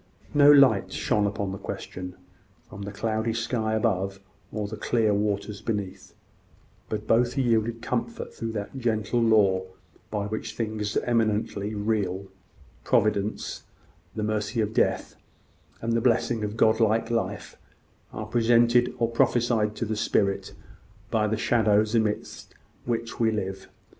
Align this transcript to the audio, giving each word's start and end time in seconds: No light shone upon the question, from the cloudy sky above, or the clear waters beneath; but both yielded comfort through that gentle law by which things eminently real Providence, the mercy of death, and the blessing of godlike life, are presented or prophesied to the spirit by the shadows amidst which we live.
No 0.33 0.51
light 0.51 0.91
shone 0.91 1.27
upon 1.27 1.51
the 1.51 1.59
question, 1.59 2.15
from 2.67 2.81
the 2.81 2.91
cloudy 2.91 3.33
sky 3.35 3.75
above, 3.75 4.19
or 4.51 4.67
the 4.67 4.75
clear 4.75 5.13
waters 5.13 5.61
beneath; 5.61 6.15
but 6.89 7.05
both 7.05 7.37
yielded 7.37 7.83
comfort 7.83 8.33
through 8.33 8.53
that 8.53 8.75
gentle 8.79 9.21
law 9.21 9.61
by 10.09 10.25
which 10.25 10.55
things 10.55 10.97
eminently 10.97 11.75
real 11.75 12.25
Providence, 12.83 13.61
the 14.15 14.23
mercy 14.23 14.59
of 14.59 14.73
death, 14.73 15.17
and 15.83 15.93
the 15.93 16.01
blessing 16.01 16.43
of 16.43 16.57
godlike 16.57 17.11
life, 17.11 17.55
are 18.11 18.25
presented 18.25 18.95
or 18.97 19.07
prophesied 19.07 19.75
to 19.75 19.85
the 19.85 19.95
spirit 19.95 20.53
by 21.11 21.27
the 21.27 21.37
shadows 21.37 21.93
amidst 21.93 22.55
which 22.85 23.19
we 23.19 23.29
live. 23.29 23.69